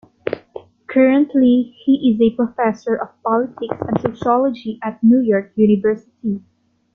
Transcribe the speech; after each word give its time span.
Currently 0.87 1.75
he 1.85 2.09
is 2.11 2.19
a 2.19 2.35
professor 2.35 2.95
of 2.95 3.09
politics 3.21 3.75
and 3.81 3.99
sociology 4.01 4.79
at 4.81 5.03
New 5.03 5.19
York 5.21 5.51
University. 5.55 6.41